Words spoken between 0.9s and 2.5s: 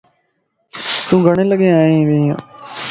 تون گڙين لگين آئين وينيَ؟